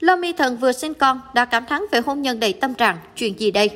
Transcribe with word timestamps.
Lâm 0.00 0.20
Mi 0.20 0.32
Thần 0.32 0.56
vừa 0.56 0.72
sinh 0.72 0.94
con 0.94 1.20
đã 1.34 1.44
cảm 1.44 1.66
thán 1.66 1.82
về 1.92 2.00
hôn 2.06 2.22
nhân 2.22 2.40
đầy 2.40 2.52
tâm 2.52 2.74
trạng, 2.74 2.98
chuyện 3.16 3.40
gì 3.40 3.50
đây? 3.50 3.70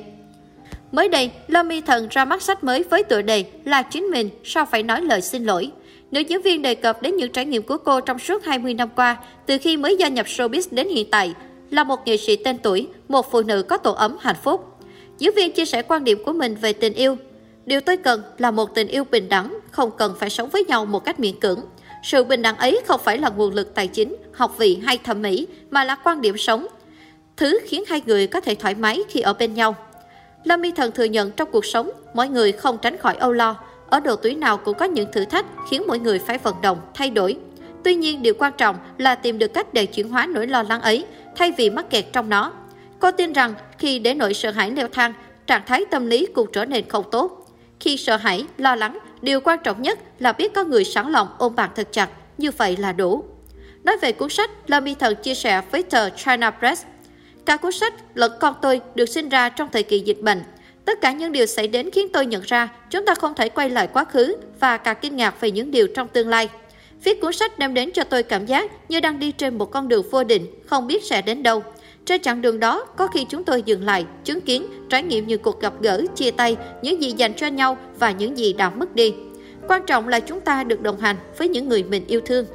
Mới 0.93 1.09
đây, 1.09 1.31
Lâm 1.49 1.69
Mi 1.69 1.81
Thần 1.81 2.09
ra 2.11 2.25
mắt 2.25 2.43
sách 2.43 2.65
mới 2.65 2.83
với 2.83 3.03
tựa 3.03 3.23
đề 3.23 3.45
là 3.65 3.83
chính 3.83 4.05
mình 4.05 4.31
sao 4.45 4.67
phải 4.67 4.83
nói 4.83 5.03
lời 5.03 5.21
xin 5.21 5.45
lỗi. 5.45 5.71
Nữ 6.11 6.21
diễn 6.21 6.43
viên 6.43 6.63
đề 6.63 6.75
cập 6.75 7.03
đến 7.03 7.17
những 7.17 7.33
trải 7.33 7.45
nghiệm 7.45 7.63
của 7.63 7.79
cô 7.79 8.01
trong 8.01 8.19
suốt 8.19 8.45
20 8.45 8.75
năm 8.75 8.89
qua, 8.97 9.17
từ 9.47 9.59
khi 9.59 9.77
mới 9.77 9.97
gia 9.97 10.09
nhập 10.09 10.27
showbiz 10.27 10.63
đến 10.71 10.89
hiện 10.89 11.11
tại, 11.11 11.35
là 11.71 11.85
một 11.85 12.07
nghệ 12.07 12.17
sĩ 12.17 12.37
tên 12.37 12.59
tuổi, 12.59 12.89
một 13.09 13.31
phụ 13.31 13.43
nữ 13.43 13.63
có 13.63 13.77
tổ 13.77 13.93
ấm 13.93 14.17
hạnh 14.21 14.37
phúc. 14.43 14.67
Diễn 15.19 15.35
viên 15.35 15.53
chia 15.53 15.65
sẻ 15.65 15.83
quan 15.83 16.05
điểm 16.05 16.25
của 16.25 16.33
mình 16.33 16.55
về 16.55 16.73
tình 16.73 16.95
yêu. 16.95 17.17
Điều 17.67 17.81
tôi 17.81 17.97
cần 17.97 18.23
là 18.39 18.51
một 18.51 18.75
tình 18.75 18.89
yêu 18.89 19.05
bình 19.05 19.29
đẳng, 19.29 19.59
không 19.71 19.91
cần 19.99 20.15
phải 20.19 20.31
sống 20.31 20.49
với 20.49 20.65
nhau 20.65 20.87
một 20.87 21.05
cách 21.05 21.21
miễn 21.21 21.41
cưỡng. 21.41 21.61
Sự 22.03 22.25
bình 22.25 22.43
đẳng 22.43 22.57
ấy 22.57 22.81
không 22.87 23.01
phải 23.05 23.19
là 23.19 23.29
nguồn 23.29 23.55
lực 23.55 23.75
tài 23.75 23.87
chính, 23.87 24.17
học 24.33 24.55
vị 24.59 24.79
hay 24.85 24.99
thẩm 24.99 25.23
mỹ, 25.23 25.47
mà 25.71 25.85
là 25.85 25.95
quan 25.95 26.21
điểm 26.21 26.37
sống. 26.37 26.67
Thứ 27.37 27.59
khiến 27.67 27.85
hai 27.89 28.03
người 28.07 28.27
có 28.27 28.41
thể 28.41 28.55
thoải 28.55 28.75
mái 28.75 29.03
khi 29.09 29.21
ở 29.21 29.33
bên 29.33 29.55
nhau. 29.55 29.75
Lâm 30.45 30.61
Mi 30.61 30.73
Thần 30.73 30.93
thừa 30.93 31.05
nhận 31.05 31.31
trong 31.31 31.51
cuộc 31.53 31.65
sống, 31.65 31.91
mỗi 32.15 32.29
người 32.29 32.53
không 32.53 32.79
tránh 32.79 32.97
khỏi 32.97 33.17
âu 33.17 33.33
lo. 33.33 33.57
Ở 33.91 34.01
độ 34.01 34.17
tuổi 34.17 34.35
nào 34.35 34.57
cũng 34.57 34.79
có 34.79 34.85
những 34.85 35.13
thử 35.13 35.25
thách 35.25 35.47
khiến 35.71 35.83
mỗi 35.87 35.99
người 35.99 36.19
phải 36.19 36.39
vận 36.39 36.55
động, 36.63 36.81
thay 36.95 37.11
đổi. 37.11 37.37
Tuy 37.85 37.95
nhiên, 37.95 38.23
điều 38.23 38.35
quan 38.39 38.53
trọng 38.59 38.77
là 38.99 39.15
tìm 39.15 39.39
được 39.39 39.55
cách 39.55 39.75
để 39.75 39.87
chuyển 39.87 40.09
hóa 40.09 40.27
nỗi 40.27 40.47
lo 40.47 40.63
lắng 40.63 40.81
ấy, 40.81 41.05
thay 41.37 41.53
vì 41.53 41.71
mắc 41.71 41.91
kẹt 41.91 42.05
trong 42.13 42.29
nó. 42.29 42.53
Cô 42.99 43.11
tin 43.11 43.33
rằng 43.33 43.55
khi 43.79 43.99
để 43.99 44.15
nỗi 44.15 44.35
sợ 44.35 44.51
hãi 44.51 44.71
leo 44.71 44.89
thang, 44.89 45.13
trạng 45.47 45.63
thái 45.67 45.85
tâm 45.91 46.07
lý 46.07 46.27
cũng 46.27 46.53
trở 46.53 46.65
nên 46.65 46.89
không 46.89 47.05
tốt. 47.11 47.47
Khi 47.81 47.97
sợ 47.97 48.17
hãi, 48.17 48.45
lo 48.59 48.75
lắng, 48.75 48.99
điều 49.23 49.41
quan 49.41 49.59
trọng 49.65 49.83
nhất 49.83 49.99
là 50.19 50.33
biết 50.33 50.55
có 50.55 50.65
người 50.65 50.85
sẵn 50.85 51.13
lòng 51.13 51.29
ôm 51.39 51.55
bạn 51.55 51.71
thật 51.77 51.89
chặt, 51.93 52.09
như 52.39 52.51
vậy 52.51 52.77
là 52.77 52.93
đủ. 52.93 53.25
Nói 53.85 53.97
về 53.97 54.13
cuốn 54.13 54.31
sách, 54.31 54.51
Lâm 54.67 54.85
Y 54.85 54.95
Thần 54.95 55.15
chia 55.23 55.35
sẻ 55.35 55.63
với 55.71 55.83
tờ 55.83 56.11
China 56.11 56.51
Press, 56.51 56.85
Cả 57.51 57.57
cuốn 57.57 57.73
sách 57.73 57.95
lẫn 58.15 58.33
con 58.41 58.55
tôi 58.63 58.81
được 58.95 59.09
sinh 59.09 59.29
ra 59.29 59.49
trong 59.49 59.69
thời 59.73 59.83
kỳ 59.83 59.99
dịch 59.99 60.21
bệnh. 60.21 60.43
Tất 60.85 61.01
cả 61.01 61.13
những 61.13 61.33
điều 61.33 61.47
xảy 61.47 61.69
đến 61.69 61.91
khiến 61.91 62.09
tôi 62.13 62.27
nhận 62.27 62.43
ra 62.43 62.69
chúng 62.91 63.05
ta 63.05 63.15
không 63.15 63.35
thể 63.35 63.49
quay 63.49 63.71
lại 63.71 63.89
quá 63.93 64.05
khứ 64.05 64.37
và 64.61 64.77
cả 64.77 64.95
kinh 64.95 65.17
ngạc 65.17 65.41
về 65.41 65.51
những 65.51 65.71
điều 65.71 65.87
trong 65.87 66.09
tương 66.09 66.29
lai. 66.29 66.49
Viết 67.05 67.21
cuốn 67.21 67.33
sách 67.33 67.59
đem 67.59 67.75
đến 67.75 67.91
cho 67.95 68.05
tôi 68.05 68.23
cảm 68.23 68.47
giác 68.47 68.71
như 68.89 69.01
đang 69.01 69.19
đi 69.19 69.33
trên 69.33 69.59
một 69.59 69.71
con 69.71 69.89
đường 69.89 70.11
vô 70.11 70.25
định, 70.25 70.47
không 70.67 70.87
biết 70.87 71.05
sẽ 71.05 71.23
đến 71.23 71.43
đâu. 71.43 71.63
Trên 72.11 72.23
chặng 72.23 72.43
đường 72.43 72.61
đó, 72.61 72.85
có 72.97 73.07
khi 73.07 73.27
chúng 73.29 73.45
tôi 73.45 73.63
dừng 73.63 73.85
lại, 73.85 74.07
chứng 74.25 74.41
kiến, 74.41 74.67
trải 74.89 75.03
nghiệm 75.03 75.27
những 75.27 75.43
cuộc 75.43 75.61
gặp 75.61 75.73
gỡ, 75.81 76.03
chia 76.15 76.31
tay, 76.31 76.57
những 76.83 77.03
gì 77.03 77.13
dành 77.17 77.35
cho 77.35 77.47
nhau 77.47 77.79
và 77.99 78.11
những 78.11 78.39
gì 78.39 78.53
đã 78.53 78.71
mất 78.71 78.95
đi. 78.95 79.15
Quan 79.69 79.83
trọng 79.87 80.09
là 80.09 80.21
chúng 80.21 80.41
ta 80.41 80.65
được 80.65 80.81
đồng 80.81 81.01
hành 81.01 81.17
với 81.39 81.49
những 81.49 81.69
người 81.69 81.83
mình 81.83 82.07
yêu 82.07 82.21
thương. 82.21 82.47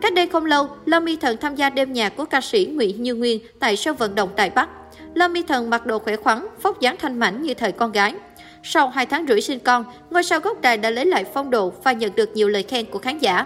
Cách 0.00 0.14
đây 0.14 0.26
không 0.26 0.44
lâu, 0.44 0.68
Lâm 0.86 1.04
Mi 1.04 1.16
Thần 1.16 1.36
tham 1.36 1.54
gia 1.54 1.70
đêm 1.70 1.92
nhạc 1.92 2.16
của 2.16 2.24
ca 2.24 2.40
sĩ 2.40 2.66
Nguyễn 2.66 3.02
Như 3.02 3.14
Nguyên 3.14 3.40
tại 3.58 3.76
sân 3.76 3.96
vận 3.96 4.14
động 4.14 4.28
Đài 4.36 4.50
Bắc. 4.50 4.68
Lâm 5.14 5.32
Mi 5.32 5.42
Thần 5.42 5.70
mặc 5.70 5.86
đồ 5.86 5.98
khỏe 5.98 6.16
khoắn, 6.16 6.46
phóc 6.60 6.80
dáng 6.80 6.96
thanh 6.98 7.18
mảnh 7.18 7.42
như 7.42 7.54
thời 7.54 7.72
con 7.72 7.92
gái. 7.92 8.14
Sau 8.62 8.88
2 8.88 9.06
tháng 9.06 9.26
rưỡi 9.28 9.40
sinh 9.40 9.58
con, 9.58 9.84
ngôi 10.10 10.22
sao 10.22 10.40
gốc 10.40 10.60
đài 10.60 10.76
đã 10.76 10.90
lấy 10.90 11.06
lại 11.06 11.24
phong 11.34 11.50
độ 11.50 11.72
và 11.84 11.92
nhận 11.92 12.14
được 12.14 12.30
nhiều 12.34 12.48
lời 12.48 12.62
khen 12.62 12.86
của 12.86 12.98
khán 12.98 13.18
giả. 13.18 13.44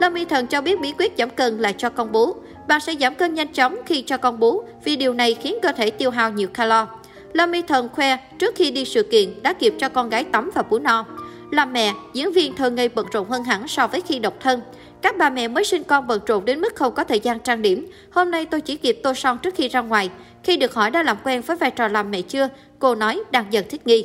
Lâm 0.00 0.14
Mi 0.14 0.24
Thần 0.24 0.46
cho 0.46 0.60
biết 0.60 0.80
bí 0.80 0.92
quyết 0.98 1.12
giảm 1.18 1.30
cân 1.30 1.58
là 1.58 1.72
cho 1.72 1.90
con 1.90 2.12
bú. 2.12 2.34
Bạn 2.68 2.80
sẽ 2.80 2.94
giảm 3.00 3.14
cân 3.14 3.34
nhanh 3.34 3.52
chóng 3.52 3.76
khi 3.86 4.02
cho 4.02 4.16
con 4.16 4.38
bú 4.38 4.62
vì 4.84 4.96
điều 4.96 5.14
này 5.14 5.34
khiến 5.34 5.56
cơ 5.62 5.72
thể 5.72 5.90
tiêu 5.90 6.10
hao 6.10 6.32
nhiều 6.32 6.48
calo. 6.48 6.86
Lâm 7.32 7.52
Y 7.52 7.62
Thần 7.62 7.88
khoe 7.92 8.16
trước 8.38 8.54
khi 8.54 8.70
đi 8.70 8.84
sự 8.84 9.02
kiện 9.02 9.42
đã 9.42 9.52
kịp 9.52 9.74
cho 9.78 9.88
con 9.88 10.08
gái 10.08 10.24
tắm 10.24 10.50
và 10.54 10.62
bú 10.62 10.78
no. 10.78 11.04
Làm 11.50 11.72
mẹ, 11.72 11.92
diễn 12.12 12.32
viên 12.32 12.56
thường 12.56 12.74
ngày 12.74 12.88
bận 12.88 13.06
rộn 13.12 13.28
hơn 13.28 13.44
hẳn 13.44 13.68
so 13.68 13.86
với 13.86 14.00
khi 14.00 14.18
độc 14.18 14.34
thân. 14.40 14.60
Các 15.02 15.16
bà 15.18 15.30
mẹ 15.30 15.48
mới 15.48 15.64
sinh 15.64 15.84
con 15.84 16.06
bận 16.06 16.20
rộn 16.26 16.44
đến 16.44 16.60
mức 16.60 16.76
không 16.76 16.94
có 16.94 17.04
thời 17.04 17.20
gian 17.20 17.38
trang 17.40 17.62
điểm. 17.62 17.90
Hôm 18.10 18.30
nay 18.30 18.46
tôi 18.46 18.60
chỉ 18.60 18.76
kịp 18.76 19.00
tô 19.02 19.14
son 19.14 19.38
trước 19.38 19.54
khi 19.54 19.68
ra 19.68 19.80
ngoài. 19.80 20.10
Khi 20.42 20.56
được 20.56 20.74
hỏi 20.74 20.90
đã 20.90 21.02
làm 21.02 21.16
quen 21.24 21.42
với 21.42 21.56
vai 21.56 21.70
trò 21.70 21.88
làm 21.88 22.10
mẹ 22.10 22.22
chưa, 22.22 22.48
cô 22.78 22.94
nói 22.94 23.22
đang 23.30 23.52
dần 23.52 23.64
thích 23.68 23.86
nghi. 23.86 24.04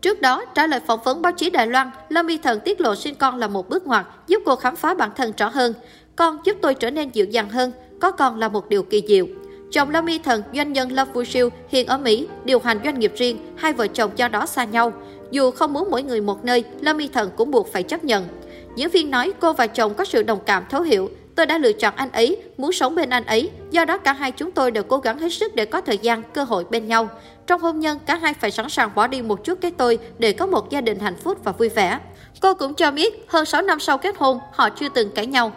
Trước 0.00 0.20
đó, 0.20 0.44
trả 0.54 0.66
lời 0.66 0.80
phỏng 0.86 1.00
vấn 1.04 1.22
báo 1.22 1.32
chí 1.32 1.50
Đài 1.50 1.66
Loan, 1.66 1.90
Lâm 2.08 2.26
Y 2.26 2.38
Thần 2.38 2.60
tiết 2.60 2.80
lộ 2.80 2.94
sinh 2.94 3.14
con 3.14 3.36
là 3.36 3.48
một 3.48 3.68
bước 3.68 3.86
ngoặt, 3.86 4.06
giúp 4.26 4.42
cô 4.46 4.56
khám 4.56 4.76
phá 4.76 4.94
bản 4.94 5.10
thân 5.16 5.32
rõ 5.36 5.48
hơn. 5.48 5.74
Con 6.18 6.38
giúp 6.44 6.56
tôi 6.62 6.74
trở 6.74 6.90
nên 6.90 7.10
dịu 7.10 7.26
dàng 7.26 7.50
hơn, 7.50 7.72
có 8.00 8.10
con 8.10 8.38
là 8.38 8.48
một 8.48 8.68
điều 8.68 8.82
kỳ 8.82 9.02
diệu. 9.08 9.26
Chồng 9.70 9.90
Lâm 9.90 10.06
Y 10.06 10.18
Thần, 10.18 10.42
doanh 10.54 10.72
nhân 10.72 10.92
Love 10.92 11.12
Vu 11.12 11.24
Siêu, 11.24 11.48
hiện 11.68 11.86
ở 11.86 11.98
Mỹ, 11.98 12.26
điều 12.44 12.58
hành 12.58 12.80
doanh 12.84 12.98
nghiệp 12.98 13.12
riêng, 13.16 13.38
hai 13.56 13.72
vợ 13.72 13.86
chồng 13.86 14.10
do 14.16 14.28
đó 14.28 14.46
xa 14.46 14.64
nhau. 14.64 14.92
Dù 15.30 15.50
không 15.50 15.72
muốn 15.72 15.90
mỗi 15.90 16.02
người 16.02 16.20
một 16.20 16.44
nơi, 16.44 16.64
Lâm 16.80 16.98
Y 16.98 17.08
Thần 17.08 17.30
cũng 17.36 17.50
buộc 17.50 17.72
phải 17.72 17.82
chấp 17.82 18.04
nhận. 18.04 18.28
Diễn 18.76 18.90
viên 18.90 19.10
nói 19.10 19.32
cô 19.40 19.52
và 19.52 19.66
chồng 19.66 19.94
có 19.94 20.04
sự 20.04 20.22
đồng 20.22 20.38
cảm 20.46 20.64
thấu 20.70 20.82
hiểu. 20.82 21.10
Tôi 21.34 21.46
đã 21.46 21.58
lựa 21.58 21.72
chọn 21.72 21.94
anh 21.96 22.12
ấy, 22.12 22.42
muốn 22.56 22.72
sống 22.72 22.94
bên 22.94 23.10
anh 23.10 23.24
ấy. 23.24 23.50
Do 23.70 23.84
đó 23.84 23.98
cả 23.98 24.12
hai 24.12 24.32
chúng 24.32 24.50
tôi 24.50 24.70
đều 24.70 24.82
cố 24.82 24.98
gắng 24.98 25.18
hết 25.18 25.32
sức 25.32 25.54
để 25.54 25.64
có 25.64 25.80
thời 25.80 25.98
gian, 25.98 26.22
cơ 26.34 26.44
hội 26.44 26.64
bên 26.70 26.88
nhau. 26.88 27.08
Trong 27.46 27.60
hôn 27.60 27.80
nhân, 27.80 27.98
cả 28.06 28.16
hai 28.16 28.34
phải 28.34 28.50
sẵn 28.50 28.68
sàng 28.68 28.90
bỏ 28.94 29.06
đi 29.06 29.22
một 29.22 29.44
chút 29.44 29.58
cái 29.60 29.70
tôi 29.70 29.98
để 30.18 30.32
có 30.32 30.46
một 30.46 30.70
gia 30.70 30.80
đình 30.80 30.98
hạnh 30.98 31.16
phúc 31.16 31.38
và 31.44 31.52
vui 31.52 31.68
vẻ. 31.68 31.98
Cô 32.40 32.54
cũng 32.54 32.74
cho 32.74 32.90
biết, 32.90 33.24
hơn 33.28 33.44
6 33.44 33.62
năm 33.62 33.80
sau 33.80 33.98
kết 33.98 34.16
hôn, 34.18 34.38
họ 34.52 34.70
chưa 34.70 34.88
từng 34.88 35.10
cãi 35.10 35.26
nhau. 35.26 35.52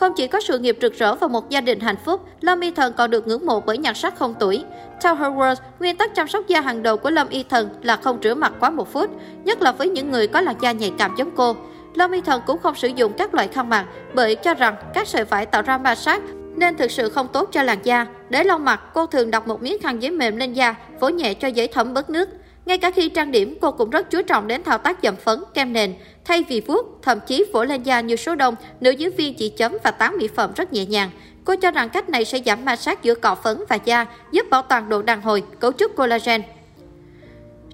Không 0.00 0.12
chỉ 0.16 0.26
có 0.26 0.40
sự 0.40 0.58
nghiệp 0.58 0.76
rực 0.80 0.98
rỡ 0.98 1.14
và 1.14 1.28
một 1.28 1.50
gia 1.50 1.60
đình 1.60 1.80
hạnh 1.80 1.96
phúc, 2.04 2.20
Lâm 2.40 2.60
Y 2.60 2.70
Thần 2.70 2.92
còn 2.92 3.10
được 3.10 3.26
ngưỡng 3.26 3.46
mộ 3.46 3.60
bởi 3.60 3.78
nhạc 3.78 3.96
sắc 3.96 4.18
không 4.18 4.34
tuổi. 4.40 4.64
Theo 5.02 5.14
Her 5.14 5.32
World, 5.32 5.56
nguyên 5.80 5.96
tắc 5.96 6.14
chăm 6.14 6.28
sóc 6.28 6.46
da 6.46 6.60
hàng 6.60 6.82
đầu 6.82 6.96
của 6.96 7.10
Lâm 7.10 7.28
Y 7.28 7.42
Thần 7.42 7.68
là 7.82 7.96
không 7.96 8.18
rửa 8.22 8.34
mặt 8.34 8.52
quá 8.60 8.70
một 8.70 8.92
phút, 8.92 9.10
nhất 9.44 9.62
là 9.62 9.72
với 9.72 9.88
những 9.88 10.10
người 10.10 10.26
có 10.26 10.40
làn 10.40 10.56
da 10.60 10.72
nhạy 10.72 10.92
cảm 10.98 11.14
giống 11.18 11.30
cô. 11.36 11.56
Lâm 11.94 12.12
Y 12.12 12.20
Thần 12.20 12.42
cũng 12.46 12.58
không 12.58 12.74
sử 12.74 12.88
dụng 12.88 13.12
các 13.18 13.34
loại 13.34 13.48
khăn 13.48 13.68
mặt 13.68 13.86
bởi 14.14 14.34
cho 14.34 14.54
rằng 14.54 14.76
các 14.94 15.08
sợi 15.08 15.24
vải 15.24 15.46
tạo 15.46 15.62
ra 15.62 15.78
ma 15.78 15.94
sát 15.94 16.22
nên 16.56 16.76
thực 16.76 16.90
sự 16.90 17.08
không 17.08 17.28
tốt 17.28 17.48
cho 17.52 17.62
làn 17.62 17.78
da. 17.82 18.06
Để 18.28 18.44
lau 18.44 18.58
mặt, 18.58 18.80
cô 18.94 19.06
thường 19.06 19.30
đặt 19.30 19.48
một 19.48 19.62
miếng 19.62 19.78
khăn 19.82 20.02
giấy 20.02 20.10
mềm 20.10 20.36
lên 20.36 20.52
da, 20.52 20.74
vỗ 21.00 21.08
nhẹ 21.08 21.34
cho 21.34 21.48
giấy 21.48 21.68
thấm 21.68 21.94
bớt 21.94 22.10
nước. 22.10 22.28
Ngay 22.66 22.78
cả 22.78 22.90
khi 22.90 23.08
trang 23.08 23.30
điểm, 23.30 23.58
cô 23.60 23.70
cũng 23.70 23.90
rất 23.90 24.10
chú 24.10 24.22
trọng 24.22 24.46
đến 24.46 24.62
thao 24.62 24.78
tác 24.78 24.98
dầm 25.02 25.16
phấn, 25.16 25.38
kem 25.54 25.72
nền. 25.72 25.94
Thay 26.24 26.44
vì 26.48 26.60
vuốt, 26.60 26.98
thậm 27.02 27.18
chí 27.26 27.44
vỗ 27.52 27.64
lên 27.64 27.82
da 27.82 28.00
như 28.00 28.16
số 28.16 28.34
đông, 28.34 28.54
nữ 28.80 28.90
diễn 28.90 29.16
viên 29.16 29.34
chỉ 29.34 29.48
chấm 29.48 29.76
và 29.84 29.90
tán 29.90 30.16
mỹ 30.18 30.28
phẩm 30.34 30.52
rất 30.56 30.72
nhẹ 30.72 30.84
nhàng. 30.84 31.10
Cô 31.44 31.56
cho 31.56 31.70
rằng 31.70 31.88
cách 31.88 32.08
này 32.08 32.24
sẽ 32.24 32.38
giảm 32.46 32.64
ma 32.64 32.76
sát 32.76 33.02
giữa 33.02 33.14
cọ 33.14 33.34
phấn 33.34 33.64
và 33.68 33.78
da, 33.84 34.06
giúp 34.32 34.46
bảo 34.50 34.62
toàn 34.62 34.88
độ 34.88 35.02
đàn 35.02 35.22
hồi, 35.22 35.42
cấu 35.60 35.72
trúc 35.72 35.96
collagen. 35.96 36.42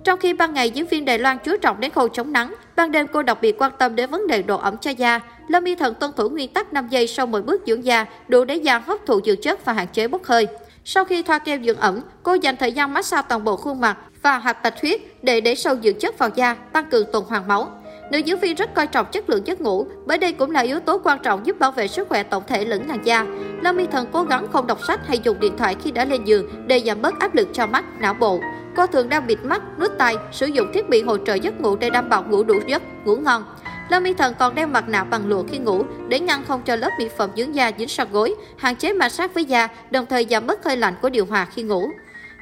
Trong 0.04 0.18
khi 0.18 0.34
ban 0.34 0.54
ngày 0.54 0.70
diễn 0.70 0.86
viên 0.86 1.04
Đài 1.04 1.18
Loan 1.18 1.38
chú 1.44 1.56
trọng 1.56 1.80
đến 1.80 1.90
khâu 1.90 2.08
chống 2.08 2.32
nắng, 2.32 2.54
ban 2.76 2.92
đêm 2.92 3.06
cô 3.12 3.22
đặc 3.22 3.38
biệt 3.42 3.56
quan 3.58 3.72
tâm 3.78 3.96
đến 3.96 4.10
vấn 4.10 4.26
đề 4.26 4.42
độ 4.42 4.56
ẩm 4.56 4.76
cho 4.76 4.90
da. 4.90 5.20
Lâm 5.48 5.64
Y 5.64 5.74
Thần 5.74 5.94
tuân 5.94 6.12
thủ 6.16 6.28
nguyên 6.28 6.52
tắc 6.52 6.72
5 6.72 6.88
giây 6.88 7.06
sau 7.06 7.26
mỗi 7.26 7.42
bước 7.42 7.62
dưỡng 7.66 7.84
da, 7.84 8.06
đủ 8.28 8.44
để 8.44 8.54
da 8.54 8.78
hấp 8.78 8.98
thụ 9.06 9.20
dưỡng 9.24 9.42
chất 9.42 9.64
và 9.64 9.72
hạn 9.72 9.86
chế 9.92 10.08
bốc 10.08 10.24
hơi. 10.24 10.46
Sau 10.84 11.04
khi 11.04 11.22
thoa 11.22 11.38
kem 11.38 11.64
dưỡng 11.64 11.76
ẩm, 11.76 12.00
cô 12.22 12.34
dành 12.34 12.56
thời 12.56 12.72
gian 12.72 12.94
massage 12.94 13.26
toàn 13.28 13.44
bộ 13.44 13.56
khuôn 13.56 13.80
mặt 13.80 13.96
và 14.22 14.38
hạch 14.38 14.62
bạch 14.62 14.80
huyết 14.80 15.00
để 15.22 15.40
để 15.40 15.54
sâu 15.54 15.76
dưỡng 15.82 15.98
chất 15.98 16.18
vào 16.18 16.28
da, 16.34 16.54
tăng 16.54 16.90
cường 16.90 17.06
tuần 17.12 17.24
hoàn 17.24 17.48
máu. 17.48 17.68
Nữ 18.10 18.18
diễn 18.18 18.38
viên 18.38 18.54
rất 18.54 18.74
coi 18.74 18.86
trọng 18.86 19.06
chất 19.12 19.30
lượng 19.30 19.46
giấc 19.46 19.60
ngủ, 19.60 19.86
bởi 20.06 20.18
đây 20.18 20.32
cũng 20.32 20.50
là 20.50 20.60
yếu 20.60 20.80
tố 20.80 21.00
quan 21.04 21.18
trọng 21.22 21.46
giúp 21.46 21.58
bảo 21.58 21.72
vệ 21.72 21.88
sức 21.88 22.08
khỏe 22.08 22.22
tổng 22.22 22.42
thể 22.46 22.64
lẫn 22.64 22.88
làn 22.88 23.04
da. 23.04 23.26
Lâm 23.62 23.76
Mi 23.76 23.86
Thần 23.86 24.06
cố 24.12 24.22
gắng 24.22 24.46
không 24.52 24.66
đọc 24.66 24.78
sách 24.86 25.00
hay 25.06 25.18
dùng 25.18 25.40
điện 25.40 25.56
thoại 25.58 25.76
khi 25.84 25.90
đã 25.90 26.04
lên 26.04 26.24
giường 26.24 26.66
để 26.66 26.82
giảm 26.86 27.02
bớt 27.02 27.18
áp 27.20 27.34
lực 27.34 27.48
cho 27.52 27.66
mắt, 27.66 27.84
não 28.00 28.14
bộ. 28.14 28.40
Cô 28.76 28.86
thường 28.86 29.08
đang 29.08 29.26
bịt 29.26 29.38
mắt, 29.42 29.62
nút 29.78 29.92
tai, 29.98 30.16
sử 30.32 30.46
dụng 30.46 30.72
thiết 30.72 30.88
bị 30.88 31.02
hỗ 31.02 31.18
trợ 31.18 31.34
giấc 31.34 31.60
ngủ 31.60 31.76
để 31.76 31.90
đảm 31.90 32.08
bảo 32.08 32.24
ngủ 32.28 32.44
đủ 32.44 32.54
giấc, 32.66 32.82
ngủ 33.04 33.16
ngon. 33.16 33.44
Lâm 33.88 34.04
Y 34.04 34.14
Thần 34.14 34.34
còn 34.38 34.54
đeo 34.54 34.66
mặt 34.66 34.88
nạ 34.88 35.04
bằng 35.04 35.26
lụa 35.26 35.44
khi 35.50 35.58
ngủ 35.58 35.82
để 36.08 36.20
ngăn 36.20 36.44
không 36.44 36.62
cho 36.62 36.76
lớp 36.76 36.90
mỹ 36.98 37.08
phẩm 37.16 37.30
dưỡng 37.36 37.54
da 37.54 37.70
dính 37.78 37.88
sát 37.88 38.08
gối, 38.10 38.34
hạn 38.58 38.76
chế 38.76 38.92
ma 38.92 39.08
sát 39.08 39.34
với 39.34 39.44
da, 39.44 39.68
đồng 39.90 40.06
thời 40.06 40.26
giảm 40.30 40.46
bớt 40.46 40.64
hơi 40.64 40.76
lạnh 40.76 40.94
của 41.02 41.10
điều 41.10 41.26
hòa 41.26 41.46
khi 41.54 41.62
ngủ. 41.62 41.90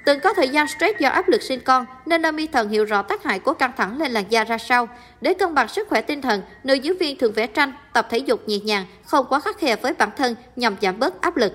Từng 0.04 0.20
có 0.20 0.34
thời 0.34 0.48
gian 0.48 0.68
stress 0.68 0.98
do 0.98 1.08
áp 1.08 1.28
lực 1.28 1.42
sinh 1.42 1.60
con, 1.60 1.86
nên 2.06 2.22
Lâm 2.22 2.36
Y 2.36 2.46
Thần 2.46 2.68
hiểu 2.68 2.84
rõ 2.84 3.02
tác 3.02 3.24
hại 3.24 3.38
của 3.38 3.52
căng 3.52 3.72
thẳng 3.76 3.98
lên 3.98 4.12
làn 4.12 4.24
da 4.28 4.44
ra 4.44 4.58
sao. 4.58 4.88
Để 5.20 5.34
cân 5.34 5.54
bằng 5.54 5.68
sức 5.68 5.88
khỏe 5.88 6.00
tinh 6.00 6.22
thần, 6.22 6.42
nữ 6.64 6.74
diễn 6.74 6.98
viên 6.98 7.18
thường 7.18 7.32
vẽ 7.32 7.46
tranh, 7.46 7.72
tập 7.92 8.06
thể 8.10 8.18
dục 8.18 8.48
nhẹ 8.48 8.58
nhàng, 8.58 8.86
không 9.06 9.26
quá 9.28 9.40
khắc 9.40 9.58
khe 9.58 9.76
với 9.76 9.92
bản 9.92 10.10
thân 10.16 10.34
nhằm 10.56 10.76
giảm 10.82 10.98
bớt 10.98 11.20
áp 11.20 11.36
lực. 11.36 11.52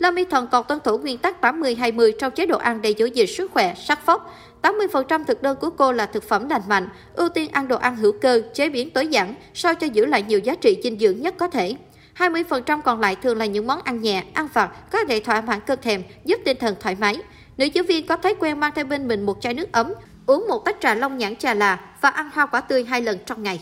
Lâm 0.00 0.14
Y 0.14 0.24
Thần 0.24 0.46
còn 0.52 0.64
tuân 0.68 0.80
thủ 0.80 0.98
nguyên 0.98 1.18
tắc 1.18 1.40
80-20 1.40 2.12
trong 2.18 2.32
chế 2.32 2.46
độ 2.46 2.58
ăn 2.58 2.82
để 2.82 2.90
giữ 2.90 3.06
gìn 3.06 3.26
sức 3.26 3.50
khỏe, 3.50 3.74
sắc 3.74 4.06
phóc. 4.06 4.34
80% 4.62 5.24
thực 5.24 5.42
đơn 5.42 5.56
của 5.60 5.70
cô 5.70 5.92
là 5.92 6.06
thực 6.06 6.22
phẩm 6.28 6.48
lành 6.48 6.62
mạnh, 6.68 6.88
ưu 7.14 7.28
tiên 7.28 7.50
ăn 7.52 7.68
đồ 7.68 7.76
ăn 7.76 7.96
hữu 7.96 8.12
cơ, 8.12 8.42
chế 8.54 8.68
biến 8.68 8.90
tối 8.90 9.06
giản, 9.06 9.34
sao 9.54 9.74
cho 9.74 9.86
giữ 9.86 10.06
lại 10.06 10.22
nhiều 10.22 10.38
giá 10.38 10.54
trị 10.54 10.80
dinh 10.82 10.98
dưỡng 10.98 11.20
nhất 11.20 11.34
có 11.38 11.48
thể. 11.48 11.76
20% 12.18 12.80
còn 12.82 13.00
lại 13.00 13.16
thường 13.16 13.38
là 13.38 13.46
những 13.46 13.66
món 13.66 13.82
ăn 13.82 14.02
nhẹ, 14.02 14.24
ăn 14.32 14.48
vặt, 14.52 14.90
có 14.90 15.04
thể 15.04 15.20
thỏa 15.20 15.40
mãn 15.40 15.60
cơn 15.60 15.78
thèm, 15.82 16.02
giúp 16.24 16.40
tinh 16.44 16.56
thần 16.60 16.74
thoải 16.80 16.96
mái. 17.00 17.16
Nữ 17.56 17.66
giáo 17.74 17.84
viên 17.84 18.06
có 18.06 18.16
thói 18.16 18.34
quen 18.34 18.60
mang 18.60 18.72
theo 18.74 18.84
bên 18.84 19.08
mình 19.08 19.26
một 19.26 19.38
chai 19.40 19.54
nước 19.54 19.72
ấm, 19.72 19.92
uống 20.26 20.46
một 20.48 20.64
tách 20.64 20.76
trà 20.80 20.94
long 20.94 21.18
nhãn 21.18 21.36
trà 21.36 21.54
là 21.54 21.80
và 22.00 22.08
ăn 22.08 22.30
hoa 22.34 22.46
quả 22.46 22.60
tươi 22.60 22.84
hai 22.84 23.02
lần 23.02 23.18
trong 23.26 23.42
ngày. 23.42 23.60